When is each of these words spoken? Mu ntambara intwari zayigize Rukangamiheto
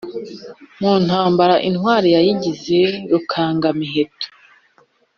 Mu 0.79 0.93
ntambara 1.05 1.55
intwari 1.69 2.07
zayigize 2.15 2.79
Rukangamiheto 3.11 4.27